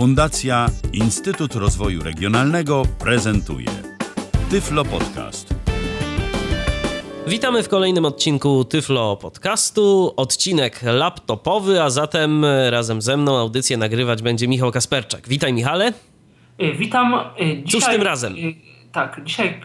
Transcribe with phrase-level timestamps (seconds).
[0.00, 3.66] Fundacja Instytut Rozwoju Regionalnego prezentuje
[4.50, 5.54] Tyflo Podcast.
[7.26, 10.14] Witamy w kolejnym odcinku Tyflo Podcastu.
[10.16, 15.28] Odcinek laptopowy, a zatem razem ze mną audycję nagrywać będzie Michał Kasperczak.
[15.28, 15.92] Witaj Michale.
[16.62, 17.14] Y, witam.
[17.38, 18.34] Dzisiaj, Cóż tym razem?
[18.92, 19.60] Tak, dzisiaj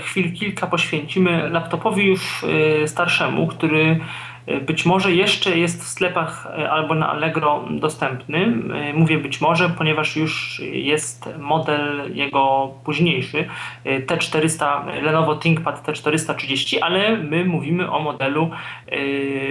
[0.00, 2.44] chwil kilka poświęcimy laptopowi już
[2.86, 4.00] starszemu, który E,
[4.66, 8.38] być może jeszcze jest w sklepach e, albo na Allegro dostępny.
[8.74, 13.48] E, mówię być może, ponieważ już jest model jego późniejszy,
[13.84, 18.50] T400, Lenovo ThinkPad T430, ale my mówimy o modelu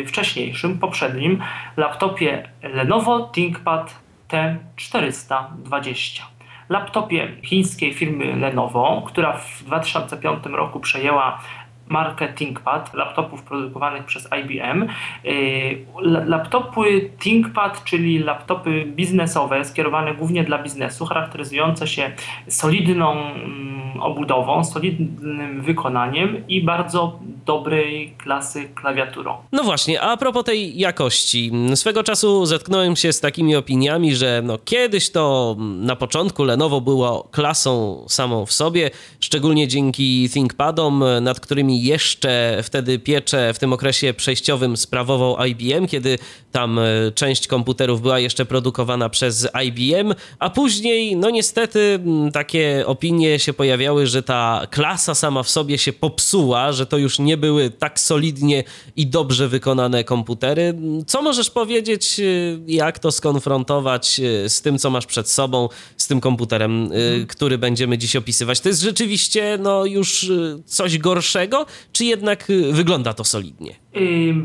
[0.07, 1.41] wcześniejszym, poprzednim,
[1.77, 6.21] laptopie Lenovo ThinkPad T420
[6.69, 11.41] laptopie chińskiej firmy Lenovo, która w 2005 roku przejęła
[11.89, 14.87] markę ThinkPad, laptopów produkowanych przez IBM.
[15.25, 15.85] Y,
[16.25, 22.11] laptopy ThinkPad, czyli laptopy biznesowe, skierowane głównie dla biznesu, charakteryzujące się
[22.47, 29.37] solidną mm, obudową, solidnym wykonaniem i bardzo dobrej klasy klawiaturą.
[29.51, 31.51] No właśnie, a propos tej jakości.
[31.75, 37.27] Swego czasu zetknąłem się z takimi opiniami, że no kiedyś to na początku Lenovo było
[37.31, 44.13] klasą samą w sobie, szczególnie dzięki ThinkPadom, nad którymi jeszcze wtedy pieczę w tym okresie
[44.13, 46.17] przejściowym sprawował IBM, kiedy
[46.51, 46.83] tam e,
[47.15, 51.99] część komputerów była jeszcze produkowana przez IBM, a później, no niestety,
[52.33, 57.19] takie opinie się pojawiały, że ta klasa sama w sobie się popsuła, że to już
[57.19, 58.63] nie były tak solidnie
[58.95, 60.73] i dobrze wykonane komputery.
[61.07, 62.23] Co możesz powiedzieć, e,
[62.67, 67.27] jak to skonfrontować e, z tym, co masz przed sobą, z tym komputerem, mhm.
[67.27, 68.59] który będziemy dziś opisywać?
[68.59, 70.31] To jest rzeczywiście no, już
[70.65, 73.85] coś gorszego, czy jednak wygląda to solidnie?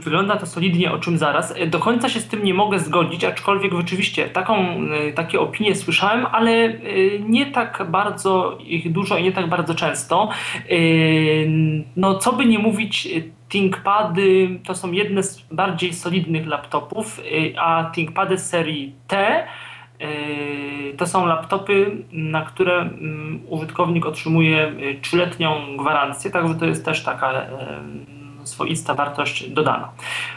[0.01, 1.55] Wygląda to solidnie, o czym zaraz.
[1.67, 6.27] Do końca się z tym nie mogę zgodzić, aczkolwiek rzeczywiście taką, y, takie opinie słyszałem,
[6.33, 10.29] ale y, nie tak bardzo ich dużo i nie tak bardzo często.
[11.97, 12.80] No, co by nie mówić,
[13.49, 17.21] ThinkPady to są jedne z bardziej solidnych laptopów,
[17.59, 19.45] a ThinkPady serii T
[20.97, 27.33] to są laptopy, na które mm, użytkownik otrzymuje trzyletnią gwarancję, także to jest też taka
[28.45, 29.89] swoista wartość dodana.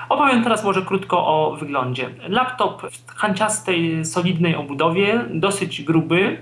[0.09, 2.09] Opowiem teraz może krótko o wyglądzie.
[2.27, 6.37] Laptop w kanciastej, solidnej obudowie, dosyć gruby,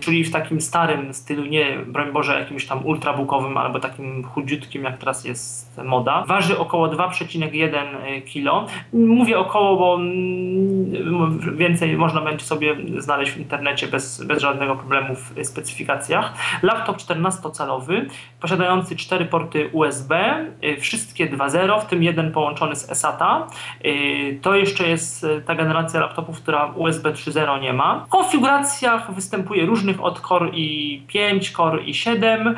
[0.00, 4.98] czyli w takim starym stylu, nie broń Boże jakimś tam ultrabukowym albo takim chudziutkim jak
[4.98, 6.24] teraz jest moda.
[6.26, 8.72] Waży około 2,1 kg.
[8.92, 15.14] Mówię około, bo mm, więcej można będzie sobie znaleźć w internecie bez, bez żadnego problemu
[15.14, 16.34] w specyfikacjach.
[16.62, 18.06] Laptop 14-calowy,
[18.40, 23.46] posiadający cztery porty USB, yy, wszystkie 2.0, w tym jeden połączony z SATA.
[23.84, 28.04] Yy, to jeszcze jest ta generacja laptopów, która USB 3.0 nie ma.
[28.06, 29.33] W konfiguracjach występuje
[29.66, 32.48] różnych od Core i 5, Core i 7.
[32.48, 32.54] Y,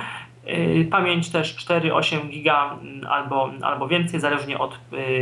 [0.91, 4.79] pamięć też 4-8 giga mm, albo, albo więcej, zależnie od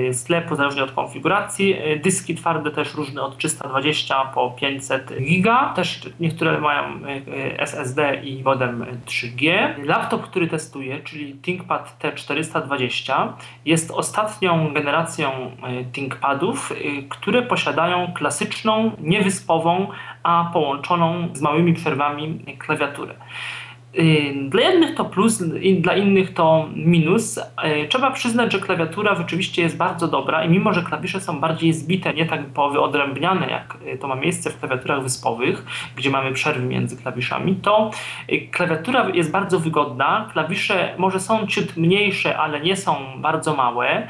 [0.08, 1.92] y, sklepu, zależnie od konfiguracji.
[1.92, 5.72] Y, dyski twarde też różne od 320 po 500 giga.
[5.76, 6.84] Też niektóre mają
[7.58, 9.54] SSD i modem 3G.
[9.84, 13.28] Laptop, który testuję, czyli ThinkPad T420
[13.64, 15.30] jest ostatnią generacją
[15.92, 16.72] ThinkPadów,
[17.08, 19.88] które posiadają klasyczną, niewyspową,
[20.22, 23.14] a połączoną z małymi przerwami klawiaturę.
[24.48, 25.42] Dla jednych to plus,
[25.80, 27.40] dla innych to minus.
[27.88, 32.14] Trzeba przyznać, że klawiatura rzeczywiście jest bardzo dobra i mimo, że klawisze są bardziej zbite,
[32.14, 32.40] nie tak
[32.72, 35.66] wyodrębniane, jak to ma miejsce w klawiaturach wyspowych,
[35.96, 37.90] gdzie mamy przerwy między klawiszami, to
[38.50, 40.28] klawiatura jest bardzo wygodna.
[40.32, 44.08] Klawisze może są ciut mniejsze, ale nie są bardzo małe.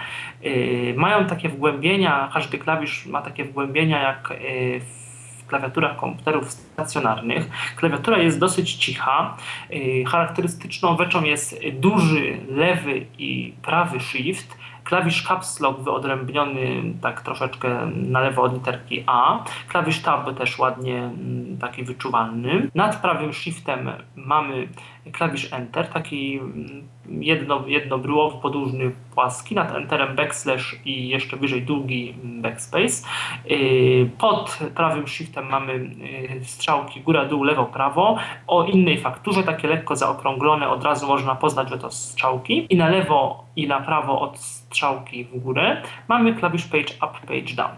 [0.96, 4.32] Mają takie wgłębienia, każdy klawisz ma takie wgłębienia jak
[4.80, 5.03] w
[5.46, 7.48] klawiaturach komputerów stacjonarnych.
[7.76, 9.36] Klawiatura jest dosyć cicha.
[9.70, 17.90] Y, charakterystyczną rzeczą jest duży lewy i prawy shift klawisz caps lock wyodrębniony tak troszeczkę
[17.94, 22.70] na lewo od literki A, klawisz tab też ładnie mm, taki wyczuwalny.
[22.74, 24.68] Nad prawym shiftem mamy
[25.12, 32.14] klawisz enter, taki mm, jedno, jednobryłowy, podłużny, płaski, nad enterem backslash i jeszcze wyżej długi
[32.24, 33.08] backspace.
[33.50, 38.16] Y, pod prawym shiftem mamy y, strzałki góra, dół, lewo, prawo.
[38.46, 42.66] O innej fakturze, takie lekko zaokrąglone, od razu można poznać, że to strzałki.
[42.70, 47.54] I na lewo i na prawo od strzałki w górę mamy klawisz page up, page
[47.56, 47.74] down.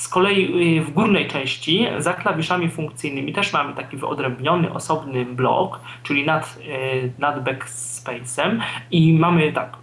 [0.00, 5.80] Z kolei y, w górnej części za klawiszami funkcyjnymi też mamy taki wyodrębniony, osobny blok,
[6.02, 8.60] czyli nad, y, nad backspace'em
[8.90, 9.76] i mamy tak,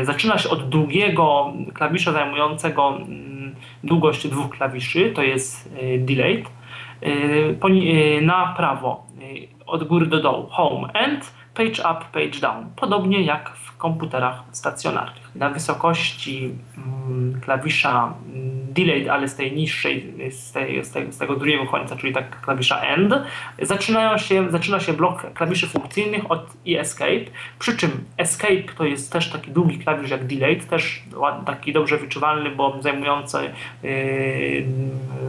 [0.00, 3.54] y, zaczyna się od długiego klawisza zajmującego mm,
[3.84, 6.50] długość dwóch klawiszy, to jest delayed,
[8.22, 9.06] na prawo
[9.66, 12.66] od góry do dołu home and page up, page down.
[12.76, 15.34] Podobnie jak w komputerach stacjonarnych.
[15.34, 18.14] Na wysokości mm, klawisza
[18.74, 22.40] delayed, ale z tej niższej, z, tej, z, tej, z tego drugiego końca, czyli tak
[22.40, 23.14] klawisza end,
[23.62, 27.24] zaczynają się, zaczyna się blok klawiszy funkcyjnych od i escape,
[27.58, 31.02] przy czym escape to jest też taki długi klawisz jak delayed, też
[31.46, 33.38] taki dobrze wyczuwalny, bo zajmujący
[33.82, 34.64] yy,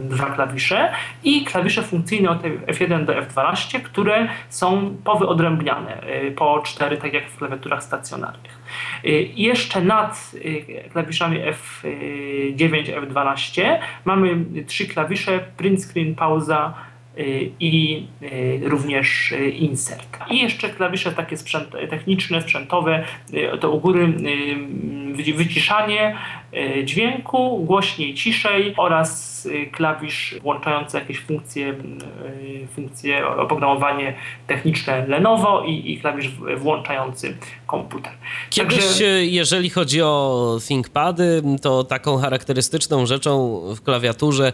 [0.02, 0.92] dwa klawisze
[1.24, 7.30] i klawisze funkcyjne od F1 do F12, które są powyodrębniane yy, po cztery, tak jak
[7.30, 8.58] w klawiaturach stacjonarnych.
[9.04, 13.35] Yy, jeszcze nad yy, klawiszami F9, F12
[14.04, 16.74] mamy trzy klawisze print screen, pauza
[17.18, 20.18] y, i y, również y, insert.
[20.30, 23.04] I jeszcze klawisze takie sprzęt, techniczne, sprzętowe,
[23.60, 24.12] to u góry
[25.34, 26.16] wyciszanie
[26.84, 29.36] dźwięku, głośniej, ciszej oraz
[29.72, 31.74] klawisz włączający jakieś funkcje,
[32.74, 34.14] funkcje oprogramowanie
[34.46, 38.12] techniczne Lenovo i, i klawisz włączający komputer.
[38.50, 39.04] Kiedyś, Także...
[39.24, 44.52] jeżeli chodzi o ThinkPady, to taką charakterystyczną rzeczą w klawiaturze,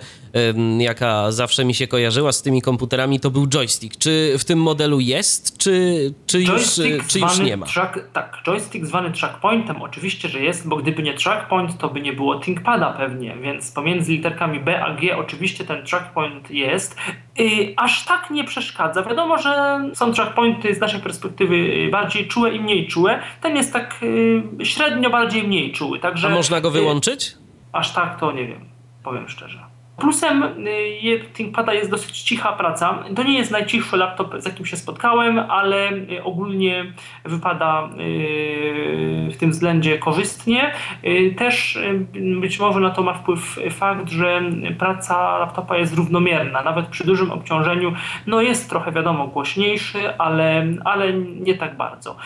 [0.79, 3.97] jaka zawsze mi się kojarzyła z tymi komputerami, to był joystick.
[3.99, 6.75] Czy w tym modelu jest, czy, czy, już,
[7.09, 7.67] czy już nie ma?
[7.67, 12.13] Track, tak, joystick zwany trackpointem oczywiście, że jest, bo gdyby nie trackpoint, to by nie
[12.13, 16.97] było ThinkPada pewnie, więc pomiędzy literkami B a G oczywiście ten trackpoint jest.
[17.39, 17.47] Yy,
[17.77, 19.03] aż tak nie przeszkadza.
[19.03, 23.97] Wiadomo, że są trackpointy z naszej perspektywy bardziej czułe i mniej czułe, ten jest tak
[24.03, 25.99] y, średnio bardziej mniej czuły.
[25.99, 27.35] Także, A można go y, wyłączyć?
[27.73, 28.65] aż tak to nie wiem,
[29.05, 29.72] powiem szczerze.
[29.97, 33.05] Plusem y, ThinkPada jest dosyć cicha praca.
[33.17, 36.93] To nie jest najcichszy laptop, z jakim się spotkałem, ale y, ogólnie
[37.25, 40.73] wypada y, w tym względzie korzystnie.
[41.39, 41.79] Też
[42.41, 44.43] być może na to ma wpływ fakt, że
[44.79, 46.63] praca laptopa jest równomierna.
[46.63, 47.93] Nawet przy dużym obciążeniu
[48.27, 52.17] no jest trochę wiadomo głośniejszy, ale, ale nie tak bardzo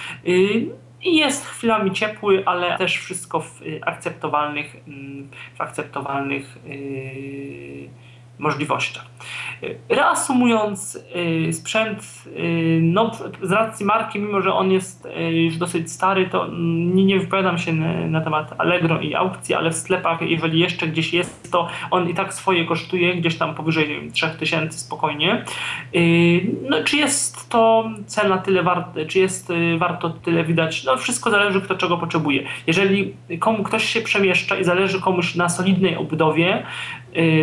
[1.06, 7.88] i jest chwilami ciepły, ale też wszystko w y, akceptowalnych, mm, w akceptowalnych yy,
[8.38, 9.06] możliwościach.
[9.88, 10.98] Reasumując,
[11.48, 13.10] y, sprzęt y, no,
[13.42, 16.48] z racji marki, mimo że on jest y, już dosyć stary, to
[16.94, 17.72] nie, nie wypowiadam się
[18.08, 22.14] na temat Allegro i aukcji, ale w sklepach, jeżeli jeszcze gdzieś jest, to on i
[22.14, 25.44] tak swoje kosztuje, gdzieś tam powyżej 3000 spokojnie.
[26.70, 30.84] No, czy jest to cena tyle warta, czy jest warto tyle widać?
[30.84, 32.46] No, wszystko zależy, kto czego potrzebuje.
[32.66, 36.66] Jeżeli komu ktoś się przemieszcza i zależy komuś na solidnej obudowie,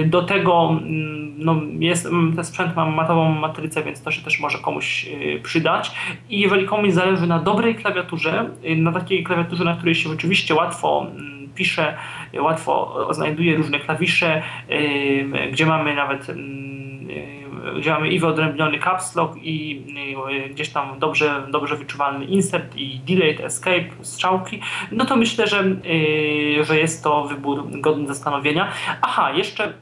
[0.06, 4.40] do tego mm, no, jest, mm, ten sprzęt ma matową matrycę, więc to się też
[4.40, 5.92] może komuś y, przydać.
[6.30, 10.56] I jeżeli komuś zależy na dobrej klawiaturze, y, na takiej klawiaturze, na której się rzeczywiście
[10.56, 11.98] łatwo mm, pisze,
[12.40, 14.42] łatwo znajduje różne klawisze,
[14.72, 16.28] y, gdzie mamy nawet
[17.78, 19.86] gdzie mamy i wyodrębniony caps lock i
[20.50, 24.60] gdzieś tam dobrze, dobrze wyczuwalny insert i delayed escape, strzałki,
[24.92, 25.64] no to myślę, że,
[26.62, 28.72] że jest to wybór godny zastanowienia.
[29.02, 29.74] Aha, jeszcze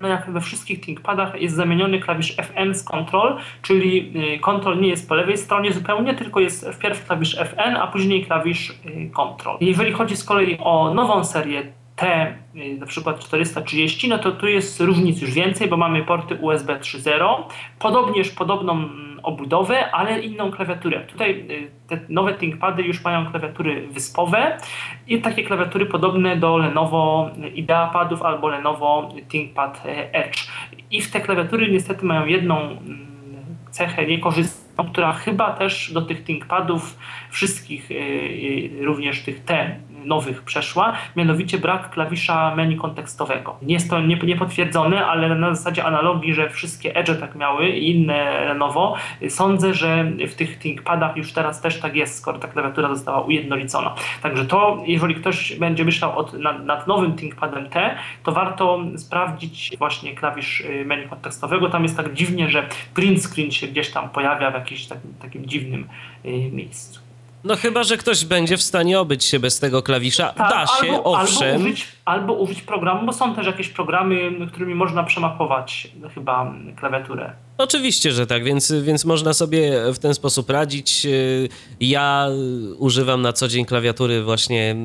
[0.00, 4.88] no jak we wszystkich ThinkPadach jest zamieniony klawisz Fn z Control, czyli y, Control nie
[4.88, 9.56] jest po lewej stronie zupełnie, tylko jest wpierw klawisz Fn, a później klawisz y, Control.
[9.60, 14.48] Jeżeli chodzi z kolei o nową serię T, y, na przykład 430, no to tu
[14.48, 17.42] jest różnic już więcej, bo mamy porty USB 3.0,
[17.78, 21.00] podobnież podobną mm, obudowę, ale inną klawiaturę.
[21.00, 21.48] Tutaj
[21.88, 24.58] te nowe ThinkPady już mają klawiatury wyspowe
[25.06, 30.38] i takie klawiatury podobne do Lenovo IdeaPadów albo Lenovo ThinkPad Edge.
[30.90, 33.06] I w te klawiatury niestety mają jedną mm,
[33.70, 36.98] cechę niekorzystną, która chyba też do tych ThinkPadów
[37.30, 43.56] wszystkich, y, y, również tych T nowych przeszła, mianowicie brak klawisza menu kontekstowego.
[43.62, 48.96] Jest to niepotwierdzone, ale na zasadzie analogii, że wszystkie Edge tak miały i inne nowo,
[49.28, 53.94] sądzę, że w tych ThinkPadach już teraz też tak jest, skoro ta klawiatura została ujednolicona.
[54.22, 59.76] Także to, jeżeli ktoś będzie myślał od, nad, nad nowym ThinkPadem T, to warto sprawdzić
[59.78, 61.68] właśnie klawisz y, menu kontekstowego.
[61.68, 65.46] Tam jest tak dziwnie, że print screen się gdzieś tam pojawia w jakimś takim, takim
[65.46, 65.88] dziwnym
[66.24, 67.03] y, miejscu.
[67.44, 70.28] No chyba, że ktoś będzie w stanie obyć się bez tego klawisza.
[70.32, 71.48] Tak, da się, albo, owszem.
[71.48, 77.32] Albo użyć, albo użyć programu, bo są też jakieś programy, którymi można przemapować chyba klawiaturę.
[77.58, 81.06] Oczywiście, że tak, więc, więc można sobie w ten sposób radzić.
[81.80, 82.28] Ja
[82.78, 84.76] używam na co dzień klawiatury właśnie,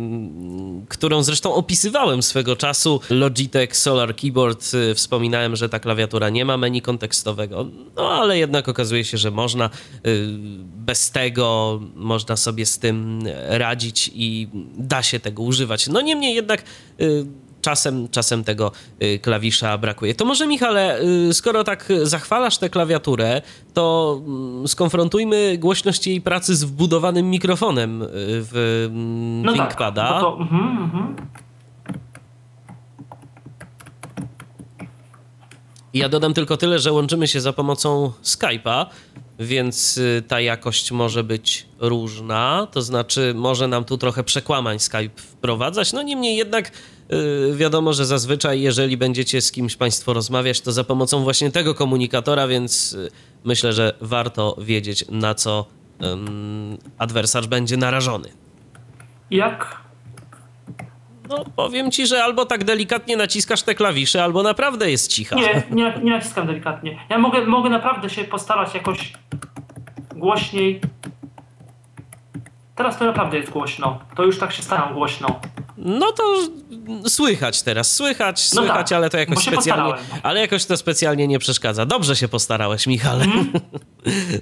[0.90, 3.02] którą zresztą opisywałem swego czasu.
[3.10, 4.72] Logitech Solar Keyboard.
[4.96, 9.70] Wspominałem, że ta klawiatura nie ma menu kontekstowego, no ale jednak okazuje się, że można
[10.62, 14.48] bez tego, można sobie z tym radzić i
[14.78, 15.88] da się tego używać.
[15.88, 16.64] No niemniej jednak
[17.62, 18.72] czasem, czasem tego
[19.04, 20.16] y, klawisza brakuje.
[20.16, 23.42] To może Michale, y, skoro tak zachwalasz tę klawiaturę,
[23.74, 30.10] to mm, skonfrontujmy głośność jej pracy z wbudowanym mikrofonem y, w mm, no ThinkPada.
[30.10, 31.16] Tak, to, mhm, mhm.
[35.94, 38.86] Ja dodam tylko tyle, że łączymy się za pomocą Skype'a,
[39.40, 45.10] więc y, ta jakość może być różna, to znaczy może nam tu trochę przekłamań Skype
[45.16, 46.72] wprowadzać, no niemniej jednak
[47.10, 51.76] yy, wiadomo, że zazwyczaj jeżeli będziecie z kimś Państwo rozmawiać, to za pomocą właśnie tego
[51.76, 53.10] komunikatora, więc yy,
[53.44, 55.66] myślę, że warto wiedzieć na co
[56.00, 56.08] yy,
[56.98, 58.30] adwersarz będzie narażony.
[59.32, 59.89] Jak
[61.30, 65.36] no, powiem ci, że albo tak delikatnie naciskasz te klawisze, albo naprawdę jest cicha.
[65.36, 67.00] Nie, nie, nie naciskam delikatnie.
[67.10, 69.14] Ja mogę, mogę naprawdę się postarać jakoś
[70.16, 70.82] głośniej.
[72.76, 74.00] Teraz to naprawdę jest głośno.
[74.16, 75.40] To już tak się staram głośno.
[75.78, 76.24] No to
[77.08, 79.94] słychać teraz, słychać, no słychać, tak, ale to jakoś specjalnie.
[80.24, 81.86] Ale jakoś to specjalnie nie przeszkadza.
[81.86, 83.24] Dobrze się postarałeś, Michale.
[83.24, 83.52] Mm.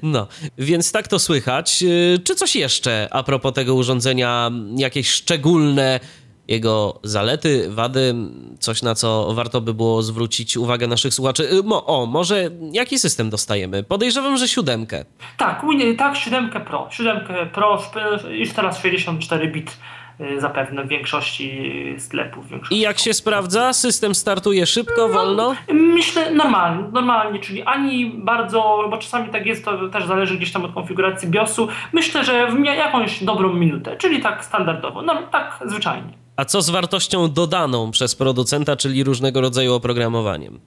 [0.03, 0.27] No,
[0.57, 1.83] więc tak to słychać.
[2.23, 5.99] Czy coś jeszcze a propos tego urządzenia, jakieś szczególne
[6.47, 8.15] jego zalety, wady,
[8.59, 11.43] coś na co warto by było zwrócić uwagę naszych słuchaczy.
[11.43, 13.83] Y, o, może jaki system dostajemy?
[13.83, 15.05] Podejrzewam, że siódemkę.
[15.37, 15.61] Tak,
[15.97, 16.87] tak, siódemkę Pro.
[16.91, 17.81] Siódemkę Pro,
[18.29, 19.77] już teraz 64 bit
[20.21, 22.45] y, zapewne w większości sklepów.
[22.45, 23.73] W większości I jak się sprawdza?
[23.73, 25.55] System startuje szybko, no, wolno?
[25.73, 30.65] Myślę normalnie, normalnie, czyli ani bardzo, bo czasami tak jest, to też zależy gdzieś tam
[30.65, 31.67] od konfiguracji BIOSu.
[31.93, 36.26] Myślę, że w jakąś dobrą minutę, czyli tak standardowo, no tak zwyczajnie.
[36.37, 40.59] A co z wartością dodaną przez producenta, czyli różnego rodzaju oprogramowaniem?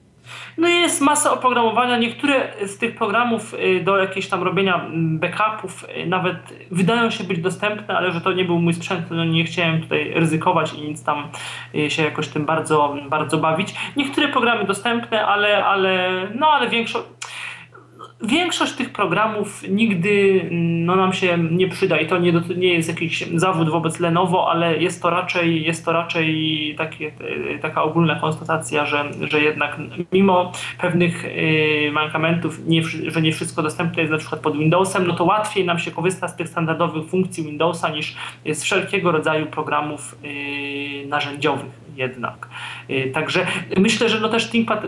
[0.57, 1.97] No jest masa oprogramowania.
[1.97, 6.37] Niektóre z tych programów y, do jakiegoś tam robienia mm, backupów y, nawet
[6.71, 10.13] wydają się być dostępne, ale że to nie był mój sprzęt, no nie chciałem tutaj
[10.13, 11.27] ryzykować i nic tam
[11.75, 13.73] y, się jakoś tym bardzo, bardzo bawić.
[13.95, 17.05] Niektóre programy dostępne, ale, ale, no, ale większość
[18.23, 23.25] Większość tych programów nigdy no, nam się nie przyda i to nie, nie jest jakiś
[23.35, 27.11] zawód wobec Lenovo, ale jest to raczej, jest to raczej takie,
[27.61, 29.77] taka ogólna konstatacja, że, że jednak
[30.11, 35.15] mimo pewnych y, mankamentów, nie, że nie wszystko dostępne jest na przykład pod Windowsem, no
[35.15, 40.15] to łatwiej nam się korzysta z tych standardowych funkcji Windowsa niż z wszelkiego rodzaju programów
[40.25, 42.47] y, narzędziowych jednak.
[42.89, 44.83] Y, także myślę, że no też ThinkPad,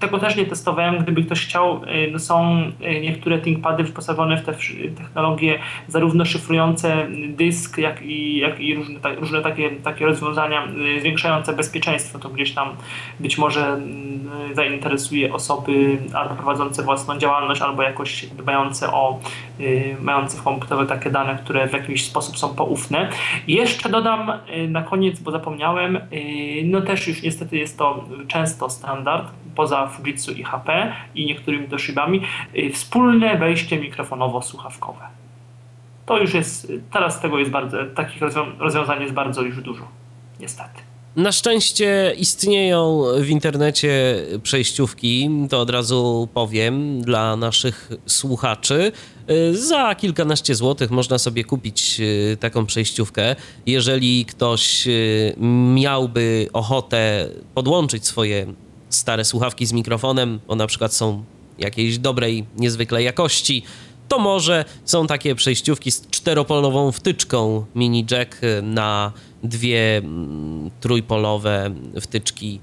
[0.00, 4.44] tego też nie testowałem, gdyby ktoś chciał, y, no są y, niektóre ThinkPady wyposażone w
[4.44, 4.52] te
[4.96, 10.68] technologie zarówno szyfrujące dysk, jak i, jak i różne, różne takie, takie rozwiązania
[11.00, 12.68] zwiększające bezpieczeństwo, to gdzieś tam
[13.20, 13.80] być może
[14.52, 19.20] zainteresuje osoby albo prowadzące własną działalność, albo jakoś dbające o,
[20.00, 23.10] mające w komputerze takie dane, które w jakiś sposób są poufne.
[23.48, 24.32] Jeszcze dodam
[24.68, 26.00] na koniec, bo zapomniałem,
[26.64, 32.22] no też już niestety jest to często standard, poza Fujitsu i HP i niektórymi Toshibami,
[32.56, 35.06] y, wspólne wejście mikrofonowo-słuchawkowe.
[36.06, 38.22] To już jest, teraz tego jest bardzo, takich
[38.58, 39.88] rozwiązań jest bardzo już dużo,
[40.40, 40.89] niestety.
[41.16, 48.92] Na szczęście istnieją w internecie przejściówki, to od razu powiem dla naszych słuchaczy.
[49.52, 52.00] Za kilkanaście złotych można sobie kupić
[52.32, 53.36] e, taką przejściówkę.
[53.66, 54.90] Jeżeli ktoś e,
[55.74, 58.46] miałby ochotę podłączyć swoje
[58.88, 61.24] stare słuchawki z mikrofonem, bo na przykład są
[61.58, 63.62] jakiejś dobrej, niezwykłej jakości,
[64.10, 69.12] to może są takie przejściówki z czteropolową wtyczką mini jack na
[69.42, 72.60] dwie mm, trójpolowe wtyczki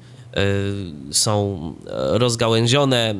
[1.09, 1.73] y, są
[2.11, 3.15] rozgałęzione.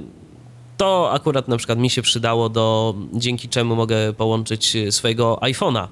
[0.78, 5.88] To akurat na przykład mi się przydało do, dzięki czemu mogę połączyć swojego iPhone'a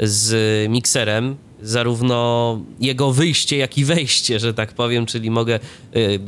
[0.00, 0.34] z
[0.70, 5.60] mikserem, zarówno jego wyjście, jak i wejście, że tak powiem, czyli mogę
[5.96, 6.20] y,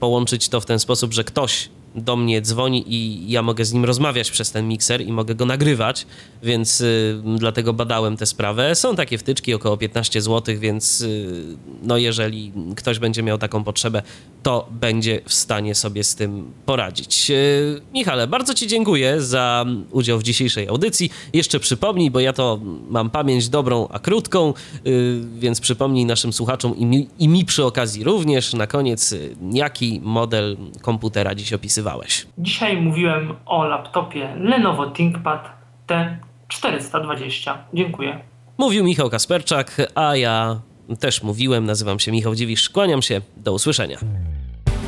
[0.00, 3.84] połączyć to w ten sposób, że ktoś do mnie dzwoni i ja mogę z nim
[3.84, 6.06] rozmawiać przez ten mikser i mogę go nagrywać,
[6.42, 8.74] więc y, dlatego badałem tę sprawę.
[8.74, 14.02] Są takie wtyczki około 15 zł, więc y, no jeżeli ktoś będzie miał taką potrzebę,
[14.42, 17.30] to będzie w stanie sobie z tym poradzić.
[17.30, 21.10] Y, Michale, bardzo Ci dziękuję za udział w dzisiejszej audycji.
[21.32, 24.54] Jeszcze przypomnij, bo ja to mam pamięć dobrą, a krótką,
[24.86, 29.36] y, więc przypomnij naszym słuchaczom i mi, i mi przy okazji również na koniec, y,
[29.52, 32.26] jaki model komputera dziś opisywałeś opisywałeś?
[32.38, 35.50] Dzisiaj mówiłem o laptopie Lenovo ThinkPad
[35.88, 37.54] T420.
[37.74, 38.20] Dziękuję.
[38.58, 40.60] Mówił Michał Kasperczak, a ja
[41.00, 41.64] też mówiłem.
[41.64, 42.70] Nazywam się Michał Dziwisz.
[42.70, 43.20] Kłaniam się.
[43.36, 43.98] Do usłyszenia.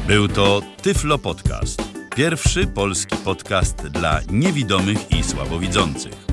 [0.07, 1.83] Był to Tyflo Podcast.
[2.17, 6.27] Pierwszy polski podcast dla niewidomych i słabowidzących.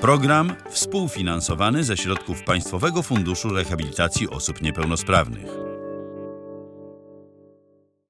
[0.00, 5.67] Program współfinansowany ze środków Państwowego Funduszu Rehabilitacji Osób Niepełnosprawnych.